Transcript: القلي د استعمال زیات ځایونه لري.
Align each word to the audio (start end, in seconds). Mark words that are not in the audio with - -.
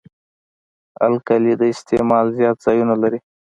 القلي 1.07 1.53
د 1.57 1.63
استعمال 1.73 2.25
زیات 2.37 2.57
ځایونه 2.65 2.95
لري. 3.01 3.19